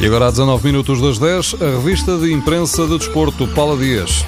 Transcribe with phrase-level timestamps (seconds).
[0.00, 4.24] E agora, a 19 minutos das 10, a revista de imprensa de desporto Paula Dias.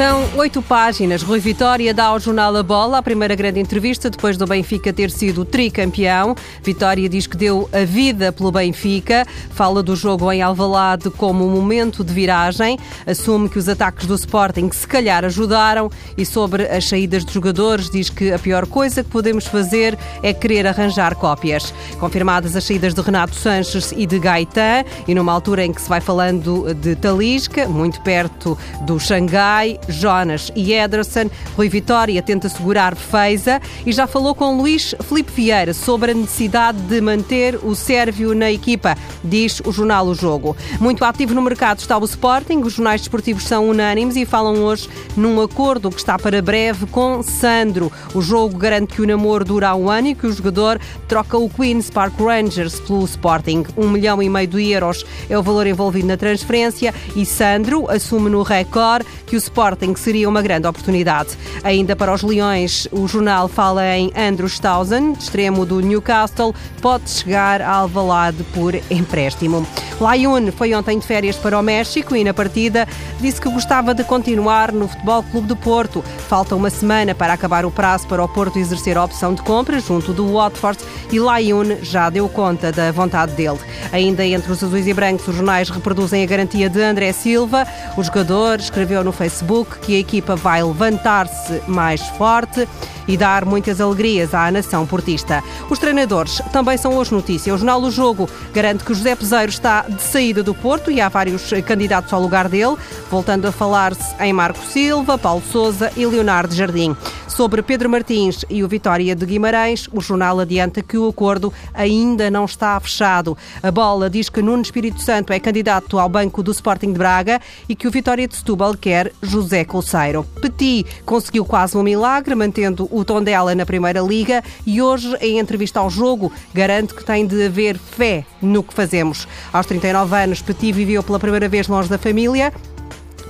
[0.00, 1.22] São oito páginas.
[1.22, 5.10] Rui Vitória dá ao jornal A Bola a primeira grande entrevista depois do Benfica ter
[5.10, 6.34] sido tricampeão.
[6.62, 11.50] Vitória diz que deu a vida pelo Benfica, fala do jogo em Alvalade como um
[11.50, 16.88] momento de viragem, assume que os ataques do Sporting se calhar ajudaram e sobre as
[16.88, 21.74] saídas de jogadores diz que a pior coisa que podemos fazer é querer arranjar cópias.
[21.98, 25.90] Confirmadas as saídas de Renato Sanches e de Gaetan e numa altura em que se
[25.90, 31.30] vai falando de Talisca, muito perto do Xangai, Jonas e Ederson.
[31.56, 36.78] Rui Vitória tenta segurar Feiza e já falou com Luís Felipe Vieira sobre a necessidade
[36.82, 40.56] de manter o Sérvio na equipa, diz o jornal O Jogo.
[40.80, 44.88] Muito ativo no mercado está o Sporting, os jornais desportivos são unânimes e falam hoje
[45.16, 47.92] num acordo que está para breve com Sandro.
[48.14, 51.48] O jogo garante que o namoro dura um ano e que o jogador troca o
[51.48, 53.64] Queen's Park Rangers pelo Sporting.
[53.76, 58.30] Um milhão e meio de euros é o valor envolvido na transferência e Sandro assume
[58.30, 61.30] no Record que o Sporting Sporting seria uma grande oportunidade.
[61.62, 67.62] Ainda para os Leões, o jornal fala em Andrew Stausen, extremo do Newcastle, pode chegar
[67.62, 69.66] a Alvalade por empréstimo.
[70.00, 72.88] Layun foi ontem de férias para o México e na partida
[73.20, 76.02] disse que gostava de continuar no Futebol Clube do Porto.
[76.26, 79.78] Falta uma semana para acabar o prazo para o Porto exercer a opção de compra
[79.78, 80.78] junto do Watford
[81.12, 83.58] e Layun já deu conta da vontade dele.
[83.92, 87.66] Ainda entre os azuis e brancos, os jornais reproduzem a garantia de André Silva.
[87.96, 92.68] O jogador escreveu no Facebook que a equipa vai levantar-se mais forte
[93.06, 95.42] e dar muitas alegrias à nação portista.
[95.68, 97.54] Os treinadores também são hoje notícia.
[97.54, 101.08] O jornal O Jogo garante que José Peseiro está de saída do Porto e há
[101.08, 102.76] vários candidatos ao lugar dele,
[103.10, 106.96] voltando a falar-se em Marco Silva, Paulo Souza e Leonardo Jardim.
[107.26, 112.30] Sobre Pedro Martins e o Vitória de Guimarães, o jornal adianta que o acordo ainda
[112.30, 113.38] não está fechado.
[113.62, 117.40] A bola diz que Nuno Espírito Santo é candidato ao banco do Sporting de Braga
[117.68, 120.26] e que o Vitória de Setúbal quer José Colseiro.
[120.42, 125.38] Petit conseguiu quase um milagre, mantendo o tom dela na Primeira Liga e hoje, em
[125.38, 129.26] entrevista ao jogo, garante que tem de haver fé no que fazemos.
[129.52, 132.52] Aos 39 anos, Petit viveu pela primeira vez longe da família,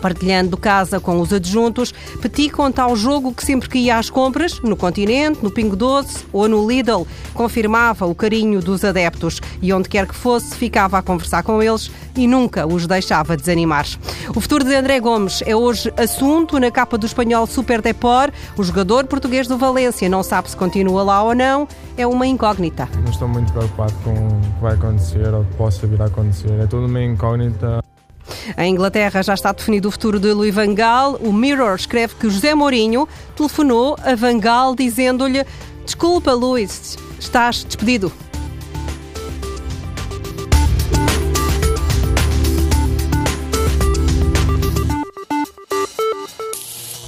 [0.01, 4.61] Partilhando casa com os adjuntos, Petit conta ao jogo que sempre que ia às compras,
[4.61, 9.89] no Continente, no Pingo Doce ou no Lidl, confirmava o carinho dos adeptos e onde
[9.89, 13.87] quer que fosse, ficava a conversar com eles e nunca os deixava desanimar.
[14.35, 18.31] O futuro de André Gomes é hoje assunto na capa do espanhol Super Depor.
[18.57, 22.89] O jogador português do Valência não sabe se continua lá ou não, é uma incógnita.
[23.03, 26.07] Não estou muito preocupado com o que vai acontecer ou o que possa vir a
[26.07, 26.53] acontecer.
[26.61, 27.81] É tudo uma incógnita.
[28.57, 31.17] Em Inglaterra já está definido o futuro de Louis Van Gaal.
[31.21, 35.45] O Mirror escreve que José Mourinho telefonou a Van Gaal dizendo-lhe:
[35.85, 38.13] Desculpa, Luís, estás despedido.